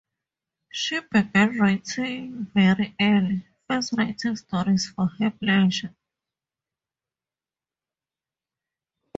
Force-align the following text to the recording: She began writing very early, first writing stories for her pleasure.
She 0.71 0.99
began 1.11 1.59
writing 1.59 2.45
very 2.55 2.95
early, 2.99 3.45
first 3.67 3.93
writing 3.95 4.35
stories 4.35 4.89
for 4.89 5.05
her 5.19 5.29
pleasure. 5.29 5.93